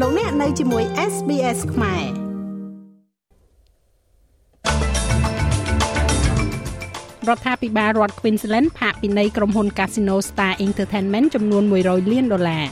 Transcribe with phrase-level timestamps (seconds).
[0.00, 2.04] លោកអ្នកនៅជាមួយ SBS ខ្មែរ
[7.28, 12.64] រដ្ឋាភិបាលរដ្ឋ Queensland ផាកពិន័យក្រុមហ៊ុន Casino Star Entertainment ចំនួន100លានដុល្លារ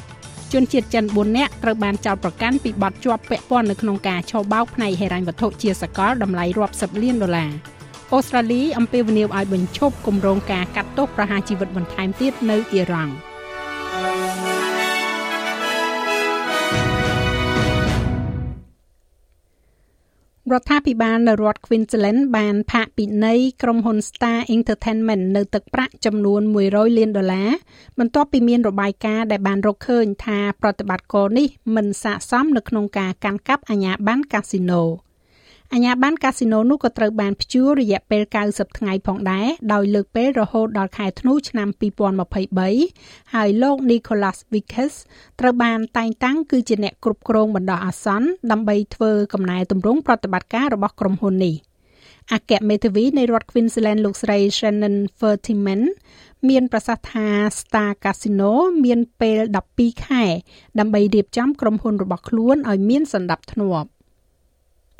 [0.52, 7.50] ជនជាតិចិន4នាក់ត្រូវបានចោទប្រកាន់ពីបទជាប់ពាក់ព័ន្ធនៅក្នុងការឆោបោកផ្នែកហិរញ្ញវត្ថុជាសកលតម្លៃរាប់សិបលានដុល្លារ
[8.12, 13.14] អូស្ត្រាលីអំពាវនាវឲ្យបញ្ឈប់គម្រោងការកាត់ទោសប្រហារជីវិតបន្ថែមទៀតនៅអ៊ីរ៉ង់។
[20.50, 27.50] រដ្ឋាភិបាលនៅរដ្ឋ Queensland បានផាកពិន័យក្រុមហ៊ុន Star Entertainment នៅទឹកប្រាក់ចំនួន100លានដុល្លារ
[27.98, 31.46] បន្ទាប់ពីមានរបាយការណ៍ដែលបានរកឃើញថាប្រតិបត្តិការនេះ
[31.76, 34.82] មិនស័ក្តិសមនៅក្នុងការកាន់កាប់អាជ្ញាប័ណ្ណកាស៊ីណូ។
[35.74, 41.68] អាញាបានកាស៊ីណូនោះក៏ត្រូវបានព្យួររយៈពេល90ថ្ងៃផងដែរដោយលើកពេលរហូតដល់ខែធ្នូឆ្នាំ
[42.50, 44.94] 2023ហើយលោក Nicholas Vickers
[45.40, 51.54] ត្រូវបានតែងតាំងគឺជាអ្នកគ្រប់គ្រងបណ្ដោះអាសន្នដើម្បីធ្វើកំណែទម្រង់ប្រតិបត្តិការរបស់ក្រុមហ៊ុននេះ
[52.32, 55.82] អគ្គមេធាវីនៃរដ្ឋ Queensland លោកស្រី Shannon Fertiman
[56.48, 57.26] មានប្រសាសន៍ថា
[57.60, 58.52] Star Casino
[58.84, 59.40] មានពេល
[59.74, 60.24] 12ខែ
[60.78, 63.90] ដើម្បីរៀបចំក្រុមហ៊ុនរបស់ខ្លួនឲ្យមានសណ្ដាប់ធ្នាប់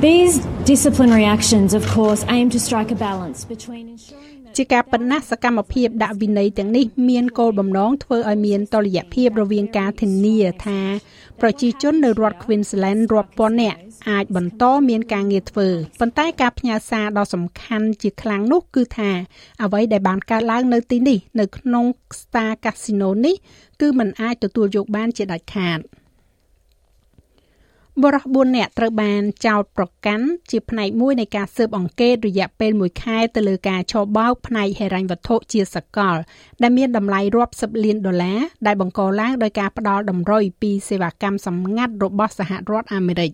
[0.02, 10.80] These disciplinary actions of course aim to strike a balance between ensuring ជាការប៉ុណ្ណាសកម្មភាពដាក់វិន័យទាំងនេះមានគោលបំណងធ្វើឲ្យមានតុល្យភាពរវាងការធានាថា
[11.40, 13.78] ប្រជាជននៅរដ្ឋ Queensland រាប់ពាន់នាក់
[14.10, 15.68] អាចបន្តមានការងារធ្វើ
[16.00, 19.10] ប៉ុន្តែការផ្ញើសារដ៏សំខាន់ជាខ្លាំងនោះគឺថា
[19.62, 21.84] អ្វីដែលបានកើតឡើងនៅទីនេះនៅក្នុង
[22.20, 23.36] Star Casino នេះ
[23.80, 25.80] គឺมันអាចទទួលយកបានជាដាច់ខាត។
[28.02, 36.16] បរិះ4នាក់ត្រូវបានចោទប្រកាន់ជាផ្នែកមួយនៃការស៊ើបអង្កេតរយៈពេល1ខែទៅលើការឆបោកផ្នែកហិរញ្ញវត្ថុជាសកល
[36.62, 43.32] ដែលមានតម្លៃរាប់សិបលានដុល្លារដែលបង្កឡើងដោយការផ្ដាល់តម្រុយពីសេវាកម្មសម្ងាត់របស់សហរដ្ឋអាមេរិក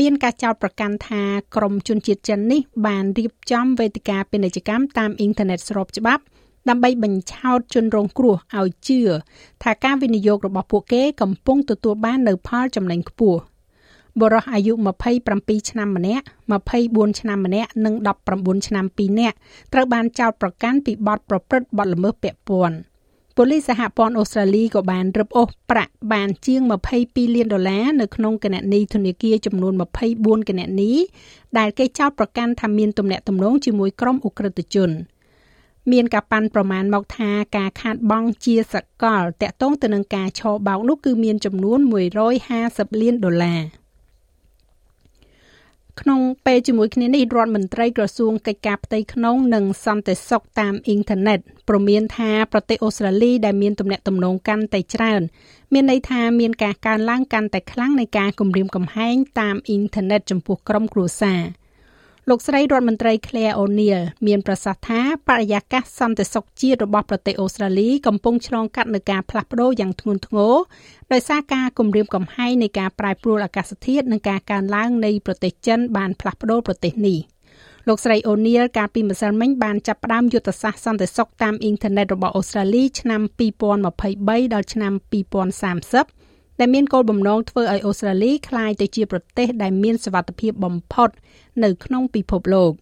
[0.00, 1.22] មានការចោទប្រកាន់ថា
[1.56, 6.22] ក្រុមជនជាតិចិននេះបានរៀបចំវេទិកាពាណិជ្ជកម្មតាមអ៊ីនធឺណិតស្របច្បាប់
[6.68, 9.00] ដើម្បីបញ្ឆោតជនរងគ្រោះឲ្យជឿ
[9.62, 13.40] ថាការវិនិយោគរបស់ពួកគេកំពុងទទួលបាននូវផលចំណេញខ្ពស់
[14.20, 14.72] បុរសអាយុ
[15.20, 16.24] 27ឆ្នាំម្នាក់
[16.70, 17.94] 24ឆ្នាំម្នាក់និង
[18.30, 19.36] 19ឆ្នាំ2នាក់
[19.72, 22.76] ត្រូវបានចោទប្រកាន់ពីបទប្រព្រឹត្តបទល្មើសពាក់ព័ន្ធ
[23.36, 26.60] ប៉ូលីសសហព័ន្ធអូស្ត្រាលីក៏បានរឹបអូសប្រាក់បានជាង
[26.98, 29.72] 22លានដុល្លារនៅក្នុងគណនីធនាគារចំនួន
[30.10, 30.92] 24គណនី
[31.58, 34.90] ដែលគេចោទប្រកាន់ថាមានទំនាក់ទំនងជាមួយក្រុមអ ுக ្រិតជន
[35.92, 41.78] មានការប៉ាន់ប្រមាណមកថាការខាតបង់ជាសកលតាក់ទងទៅនឹងការឆោបោកនោះគឺមានចំនួន
[42.40, 43.60] 150លានដុល្លារ។
[46.00, 51.38] ក្នុងពេលជាមួយគ្នានេះរដ្ឋមន្ត្រីក្រសួងកិច្ចការផ្ទៃក្នុងនិងសន្តិសុខតាមអ៊ីនធឺណិត
[51.68, 55.22] ព្រមានថាប្រទេសអូស្ត្រាលីដែលមានទំនាក់ទំនងកាន់តែច្រើន
[55.72, 61.40] មានន័យថាមានការកើនឡើងកាន់តែខ្លាំងនៃការគំរាមកំហែងតាមអ៊ីនធឺណិតចំពោះក្រុមគ្រួសារ។
[62.30, 70.54] លោកស្រីរដ្ឋមន្ត្រី Claire O'Neil មានប្រសាសន៍ថាបរិយាកាសសន្តិសុខជាតិរបស់ប្រទេសអូស្ត្រាលីកំពុងឆ្លងកាត់នឹងការផ្លាស់ប្ដូរយ៉ាងធ្ងន់ធ្ងរ
[71.12, 77.18] ដោយសារការគំរាមកំហែងនៃការប្រែប្រួលអាកាសធាតុនិងការកើនឡើងនៃប្រទេសចិនបានផ្លាស់ប្ដូរប្រទេសនេះ
[77.88, 84.92] លោកស្រីអូនីលកាលពីម្សិលមិញបានចាប់ផ្ដើមយុទ្ធសាស្ត្រសន្តិសុខតាមអ៊ីនធឺណិតរបស់អូស្ត្រាលីឆ្នាំ2023ដល់ឆ្នាំ
[85.76, 91.10] 2030ដែលមានគោលបំណងធ្វើឲ្យអូស្ត្រាលីក្លាយទៅជាប្រទេសដែលមានសវត្ថភាពបំផុត
[91.64, 92.72] នៅក្នុងពិភពលោក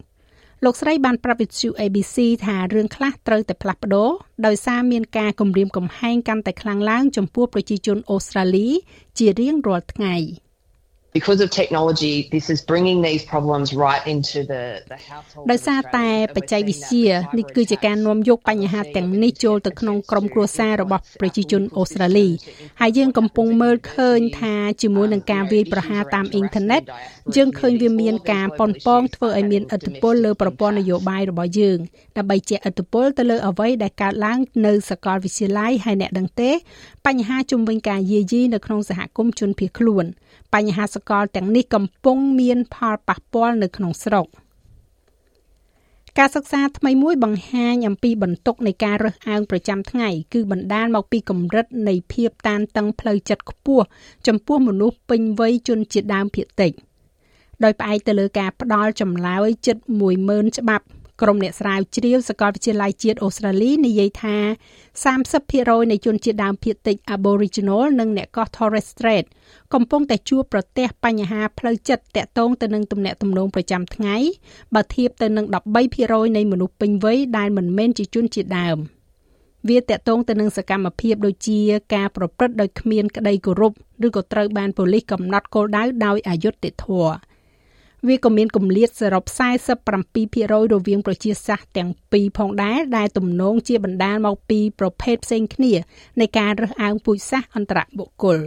[0.64, 4.10] លោកស្រីបានប្រាប់វិទ្យុ ABC ថារឿងខ្លះត្រូវតែផ្លាស់ប្ដូរ
[4.46, 8.68] ដោយសារមានការគំរាមកំហែងកាន់តែខ្លាំងឡើងចំពោះប្រជាជនអូស្ត្រាលី
[9.18, 10.16] ជារៀងរាល់ថ្ងៃ។
[11.18, 17.06] because of technology this is bringing these problems right into the the household ដោយសារតែបច្ចេកវិទ្យា
[17.38, 22.28] នេះគឺជាការនាំយកបញ្ហាទាំងនេះចូលទៅក្នុងក្រុមគ្រួសាររបស់ប្រជាជនអូស្ត្រាលី
[22.80, 26.82] ហើយយើងកំពុងមើលឃើញថាជាមួយនឹងការវាយប្រហារតាមអ៊ីនធឺណិត
[27.36, 31.78] យើងឃើញវាមានការប៉ុនប៉ងធ្វើឲ្យមានឥទ្ធិពលលើប្រព័ន្ធនយោបាយរបស់យើង
[32.16, 36.50] ដើម្បីជះឥទ្ធិពលទៅលើអ្វីដែលកើតឡើងនៅសាកលវិទ្យាល័យហើយអ្នកដឹងទេ
[37.06, 40.04] បញ្ហាជំវិញការយាយីនៅក្នុងសហគមន៍ជនភៀសខ្លួន
[40.56, 44.26] បញ្ហាសកលទាំងនេះកំពុងមានផលប៉ះពាល់នៅក្នុងស្រុក
[46.18, 53.84] ការសិក្សាថ្មីមួយបង្ហាញអំពីបន្ទុកនៃការរើសអើងប្រចាំថ្ងៃគឺបណ្ដាលមកពីកម្រិតនៃភាពតានតឹងផ្លូវចិត្តខ្ពស់
[54.26, 56.72] ចំពោះមនុស្សពេញវ័យជនជាតិដើមភាគតិច
[57.64, 59.76] ដោយផ្អែកទៅលើការផ្ដល់ចម្លើយជិត
[60.16, 60.84] 10000ច្បាប់
[61.22, 64.36] ក្រុមអ្នកស្រាវជ្រាវសាកលវិទ្យាល័យជាតិអូស្ត្រាលីនិយាយថា
[65.14, 69.24] 30%នៃជនជាតិដើមភាគតិច Aboriginal និងអ្នកកោះ Torres Strait
[69.74, 74.16] កំពុងតែជួបប្រទះបញ្ហាផ្លូវចិត្តតាក់ទងទៅនឹងទំនាក់ទំនងប្រចាំថ្ងៃ
[74.74, 75.46] បើធៀបទៅនឹង
[75.90, 78.78] 13%នៃមនុស្សពេញវ័យដែលមិនមែនជាជនជាតិដើម
[79.68, 81.60] វាតកតងទៅនឹងសកម្មភាពដូចជា
[81.94, 83.72] ការប្រព្រឹត្តដោយគ្មានក្តីគោរព
[84.06, 87.14] ឬក៏ត្រូវបានប៉ូលីសកំណត់គោលដៅដោយអយុត្តិធម៌
[88.08, 89.24] វាក៏មានគម្លាតសរុប
[89.84, 90.54] 47%រ
[90.86, 95.72] វាងប្រជាសាស្ត្រទាំងពីរផងដែរដែលទំនងជាបណ្ដាលមកពីប្រភេទផ្សេងគ្នា
[96.20, 98.38] នៃការរើសអើងពូជសាសន៍អន្តរបុគ្គល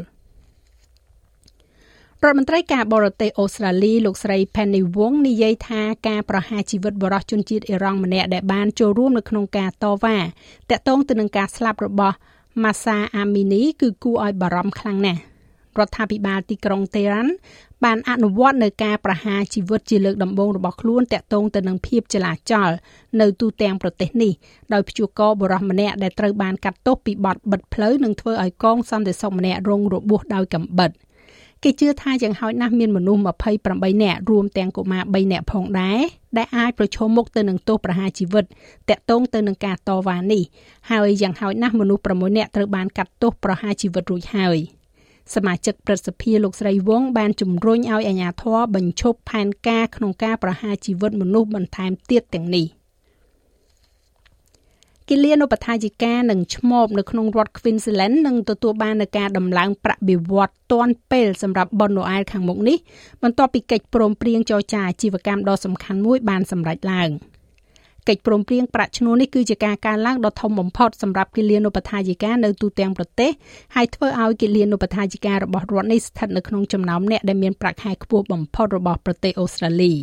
[2.24, 10.18] រដ្ឋមន្ត្រីការបរទេសអូស្ត្រាលីលោកស្រី Penny Wong និយាយថាការប្រហារជីវិតបរិសុជនជាតិអ៊ីរ៉ង់ម្នាក់ដែលបានចូលរួមនៅក្នុងការតវ៉ា
[10.70, 12.16] តាក់ទងទៅនឹងការស្លាប់របស់
[12.64, 15.22] Masa Amini គឺគួរឲ្យបារម្ភខ្លាំងណាស់
[15.80, 17.32] រដ្ឋាភិបាលទីក្រុងតេរ៉ាន់
[17.84, 22.70] បានអនុវត្តនៅការប្រហារជីវិតជាលើកដំបូងរបស់ខ្លួនតាក់ទងទៅនឹងភាពចលាចល
[23.22, 24.34] នៅទូទាំងប្រទេសនេះ
[24.74, 30.92] ដោយព្យួរកបរិសម្នាក់ដែលត្រូវបានកាត់ទោសពីបទបិទផ្លូវនិងធ្វើឲ្យកងសន្តិសុខម្នាក់រងរបួសដោយកំបិត
[31.64, 33.22] គេជឿថាយ៉ាងហោចណាស់មានមនុស្ស
[33.62, 36.00] 28នាក់រួមទាំងកុមារ3នាក់ផងដែរ
[36.38, 38.46] ដែលអាចប្រឈមមុខទៅនឹងទោសប្រហារជីវិត
[38.90, 40.44] តាក់ទងទៅនឹងការតវ៉ានេះ
[40.92, 44.58] ហើយយ៉ាងហោចណាស់មនុស្ស6នាក់ត្រូវបានកាត់ទោសប្រហារជីវិតរួចហើយ។
[45.36, 52.68] សមាជិកព្រឹទ្ធសភាលោកស្រីវងបានជំរុញឲ្យអាជ្ញាធរបញ្ឈប់ផែនការក្នុងការប្រហារជីវិតមនុស្សបន្ថែមទៀតទាំងនេះ
[55.10, 62.78] គិលានុបដ្ឋាយិកានឹងឈ្មោកនៅក្នុងរដ្ឋ Queensland នឹងទទួលបាននូវការដំឡើងប្រាក់បៀវត្សទាន់ពេលសម្រាប់ប៉ុនណូអែលខាងមុខនេះ
[63.24, 67.10] បន្ទាប់ពីកិច្ចព្រមព្រៀងចរចាអាជីវកម្មដ៏សំខាន់មួយបានសម្រេចឡើង។
[68.08, 73.32] កិច្ចព្រមព្រៀងប្រាក់ឈ្នួលនេះគឺជាការកើនឡើងដ៏ធំបំផុតសម្រាប់គិលានុបដ្ឋាយិកានៅទូទាំងប្រទេស
[73.76, 79.94] ហើយធ្វើឲ្យគិលានុបដ្ឋាយិការបស់រដ្ឋនេះស្ថិតនៅក្នុងចំណោមអ្នកដែលមានប្រាក់ខែខ្ពស់បំផុតរបស់ប្រទេសអូស្ត្រាលី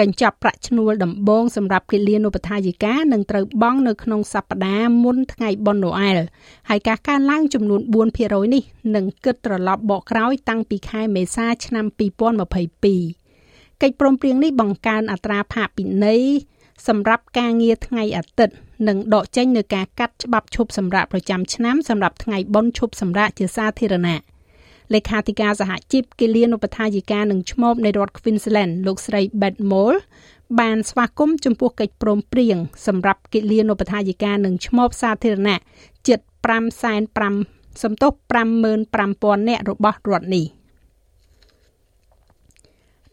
[0.00, 6.18] កញ្ចប់ប្រាក់ឈ្នួលដំបូងសម្រាប់គិលានុបដ្ឋាយិកានឹងត្រូវបង់នៅក្នុងសប្តាហ៍មុនថ្ងៃបុណ្យណូអែល
[6.68, 7.80] ហើយការកើនឡើងចំនួន
[8.16, 8.62] 4%នេះ
[8.94, 16.22] នឹងគិតត្រឡប់បកក្រោយតាំងពីខែមេសាឆ្នាំ2022កិច្ចព្រមព្រៀងនេះបង្កើនអត្រាផាកពិន័យ
[16.88, 18.54] សម្រាប់ការងារថ្ងៃអាទិត្យ
[18.88, 24.18] និងដកចេញនូវការកាត់ច្បាប់ឈប់សម្រាកប្រចាំឆ្នាំសម្រាប់ថ្ងៃបុណ្យឈប់សម្រាកជាសាធារណៈ
[24.94, 29.96] លេខាធិការសហជីពគិលានុបដ្ឋាយិកានឹងឈ្មោកនៃរដ្ឋ Queensland លោកស្រី Beth Moll
[30.60, 32.56] បានស្វាគមន៍ចំពោះកិច្ចព្រមព្រៀង
[32.86, 35.58] សម្រាប់គិលានុបដ្ឋាយិកានឹងឈ្មោកសាធារណៈ
[36.08, 36.20] ជិត
[36.96, 38.12] 5.5សំទុះ
[38.80, 40.44] 55,000នាក់របស់រដ្ឋនេះ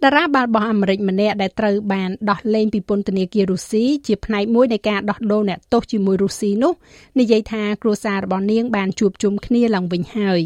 [0.04, 6.74] តារាបាល់បោះអាមេរិកម្នាក់ដែលត្រូវបានដោះលែងពីពន្ធនាគាររុស្ស៊ីជាផ្នែកមួយនៃការដោះដូរអ្នកទោសជាមួយរុស្ស៊ីនោះ
[7.20, 10.42] និយាយថាគ្រួសាររបស់នាងបានជួបជុំគ្នាឡើងវិញហើយ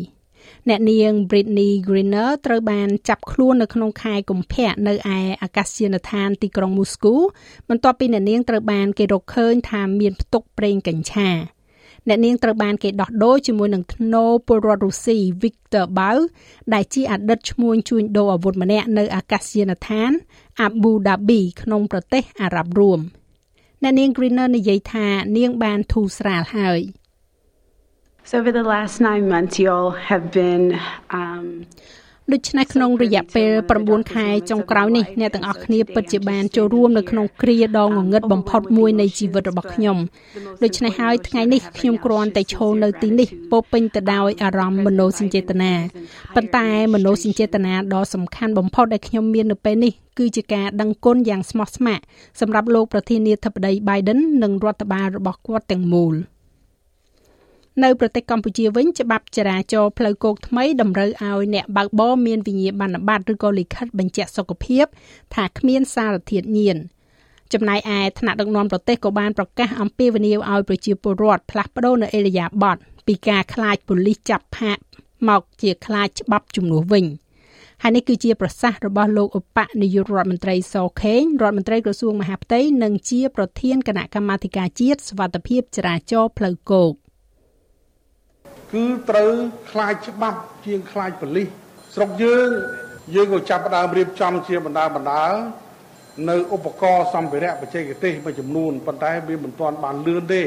[0.69, 7.15] អ្នកនាង Britney Griner ត្រូវបានចាប់ខ្លួននៅក្នុងខែកុម្ភៈនៅឯអាកាសយានដ្ឋានទីក្រុងមូស្គូ
[7.69, 11.29] បន្ទាប់ពីអ្នកនាងត្រូវបានគេរកឃើញថាមានផ្ទុកប្រេងកញ្ឆា
[12.07, 16.17] អ្នកនាងត្រូវបានគេដោះដូរជាមួយនឹងធ្នូពលរដ្ឋរុស្ស៊ី Viktor Bau
[16.73, 20.11] ដែលជាអតីតឈ្មួញជួញដូរអាវុធម្នាក់នៅអាកាសយានដ្ឋាន
[20.67, 22.99] Abu Dhabi ក្នុងប្រទេសអារ៉ាប់រួម
[23.83, 25.07] អ្នកនាង Greener និយាយថា
[25.37, 26.81] នាងបានធូរស្រាលហើយ
[28.29, 30.63] So over the last 9 months you all have been
[31.21, 31.45] um
[32.33, 33.51] ដូច្នេះក្នុងរយៈពេល
[33.81, 39.97] 9ខែចុងក្រោយនេះអ្នកទាំងអស់គ្នាពិតជាបានចូលរួមនៅក្នុងគ្រាដ៏ងងឹតបំផុតមួយនៃជីវិតរបស់ខ្ញុំ
[40.63, 45.73] ដូច្នេះហើយថ្ងៃនេះខ្ញុំគ្រាន់តែឈរនៅទីនេះពោពេញទៅដោយអារម្មណ៍មនោសញ្ចេតនា
[46.35, 52.03] ប៉ុន្តែមនោសញ្ចេតនាដ៏សំខាន់បំផុតដែលខ្ញុំមាននៅពេលនេះគឺជាការដឹងគុណយ៉ាងស្មោះស្ម័គ្រ
[52.39, 56.15] សម្រាប់លោកប្រធានាធិបតី Biden និងរដ្ឋបាលរបស់គាត់ទាំងមូល។
[57.83, 64.85] នៅប្រទេសកម្ពុជាវិញច្បាប់ចរាចរណ៍ផ្លូវគោកថ្មីតម្រូវឲ្យអ្នកបើកបរមានវិញ្ញាបនបត្រឬក៏លិខិតបញ្ជាក់សុខភាព
[65.35, 66.77] ថាគ្មានសារធាតុញៀន
[67.53, 74.77] ចំណែកឯថ្នាក់ដឹកនាំប្រទេសក៏បានប្រកាសអំពាវនាវឲ្យប្រជាពលរដ្ឋផ្លាស់ប្ដូរនៅអេរយាប័តពីការខ្លាចប៉ូលីសចាប់ផាក
[75.29, 77.05] មកជាខ្លាចច្បាប់ជំនួសវិញ
[77.83, 86.93] ហើយនេះគឺជាប្រសាសន៍របស់លោកឧបនាយករដ្ឋមន្ត្រីសខេងរដ្ឋមន្ត្រីក្រសួងមហាផ្ទៃនិងជាប្រធានគណៈកម្មាធិការជាតិសវត្ថិភាពចរាចរណ៍ផ្លូវគោក
[88.73, 89.31] គឺត្រូវ
[89.71, 91.47] ខ្លាចច្បាប់ជាងខ្លាចប៉លិស
[91.95, 92.49] ស្រុកយើង
[93.15, 95.25] យើងក៏ចាប់ផ្ដើមរៀបចំជាបណ្ដាបណ្ដា
[96.29, 100.43] នៅឧបករណ៍សម្ភារៈបច្ចេកទេសមួយចំនួនប៉ុន្តែវាមិនទាន់បានលឿនទេ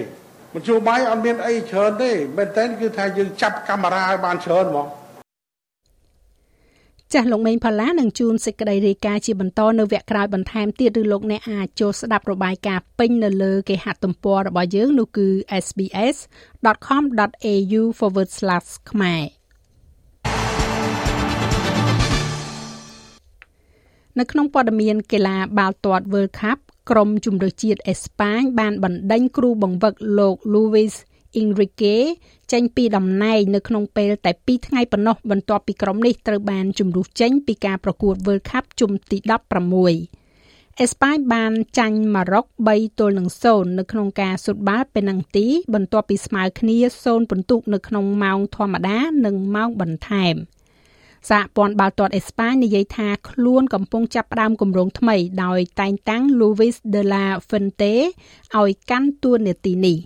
[0.55, 4.87] មជ្ឈបាយអត់មានអីច្រើនទេមែនតើគឺថាយើងចាប់កាមេរ៉ាឲ្យបានច្រើនហ្មង
[7.15, 15.29] ចាស់លោកមេងផល្លានឹងជួនសេចក្តីរាយការណ៍ជាបន្តនៅវគ្គក្រោយបន្ថែមទៀតឬលោកអ្នកអាចចូលស្ដាប់របាយការណ៍ពេញនៅលើគេហទំព័ររបស់យើងនោះគឺ
[15.65, 17.83] sbs.com.au/
[18.91, 19.23] ខ្មែរ
[24.19, 26.59] នៅក្នុងព័ត៌មានកីឡាបាល់ទាត់ World Cup
[26.91, 30.95] ក្រុមជម្រើសជាតិអេស្ប៉ាញបានបណ្ដេញគ្រូបង្វឹកលោក Luis
[31.41, 31.97] Enrique
[32.53, 39.19] ចេញពីតំណែងនៅក្នុងពេលតែ2ថ្ងៃប៉ុណ្ណោះបន្ទាប់ពីក្រុមនេះត្រូវបានជំរុះចេញពីការប្រកួត World Cup ជុំទី
[39.79, 50.37] 16អេស្ប៉ាញបានចាញ់ម៉ារ៉ុក3ទល់នឹង0នៅក្នុងការស៊ុតបាល់ពេណាល់ទីបន្ទាប់ពីស្មើគ្នា0ពិន្ទុនៅក្នុងម៉ោងធម្មតានិងម៉ោងបន្ថែម
[51.31, 57.95] សហព័ន្ធបាល់ទាត់អេស្ប៉ាញនិយាយថាខ្លួនកំពុងចាប់ផ្ដើមគម្រោងថ្មីដោយតែងតាំង Luis de la Fuente
[58.57, 59.99] ឲ្យកាន់តួនាទីនេះ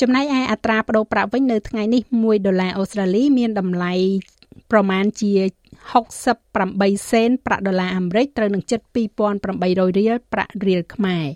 [0.00, 3.92] ចំណែកឯអត្រាប្តូរប្រាក់វិញនៅថ្ងៃនេះ1ដុល្លារអូស្ត្រាលីមានតម្លៃ
[4.70, 5.32] ប្រមាណជា
[6.22, 8.80] 68សេនប្រាក់ដុល្លារអាមេរិកត្រូវនឹងជិត
[9.38, 11.26] 2800រៀលប្រាក់រៀលខ្មែរ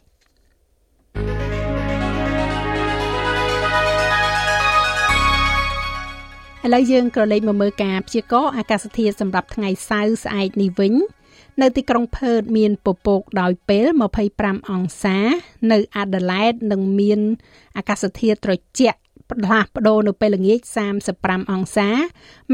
[6.65, 10.95] ឥឡូវយើងក៏លេខមកមើលការព្យាករណ៍អាកាសធាតុសម្រាប់ថ្ងៃសៅរ៍ស្អែកនេះវិញ
[11.63, 13.87] នៅទីក្រុងផឺតមានពពកដោយពេល
[14.29, 15.19] 25អង្សា
[15.73, 17.21] នៅអាដាលេដនឹងមាន
[17.77, 18.99] អាកាសធាតុត្រជាក់
[19.31, 20.61] ផ្លាស់ប្ដូរនៅពេលល្ងាច
[21.07, 21.89] 35អង្សា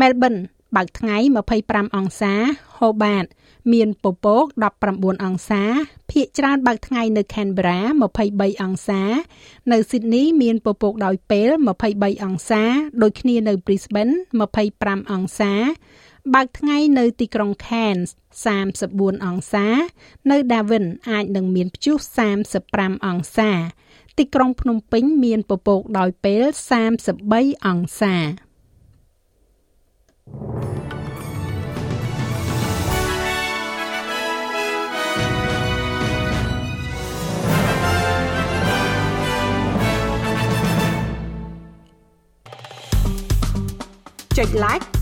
[0.00, 0.34] មែលប៊ន
[0.76, 1.16] បើកថ្ងៃ
[1.56, 2.34] 25អង្សា
[2.78, 3.28] Hobart
[3.72, 4.44] មានពពក
[4.84, 5.62] 19អង្សា
[6.10, 7.78] ភាគច្រើនបើកថ្ងៃនៅ Canberra
[8.20, 9.02] 23អង្សា
[9.72, 11.50] នៅ Sydney មានពពកដោយពេល
[11.86, 12.62] 23អង្សា
[13.02, 15.52] ដូចគ្នានៅ Brisbane 25អង្សា
[16.34, 18.10] បើកថ្ងៃនៅទីក្រុង Cairns
[18.66, 19.66] 34អង្សា
[20.30, 21.96] នៅ Darwin អាចនឹងមានព្យុះ
[22.52, 23.50] 35អង្សា
[24.18, 26.42] ទីក្រុងភ្នំពេញមានពពកដោយពេល
[27.04, 28.16] 33អង្សា
[44.38, 45.01] ចុច like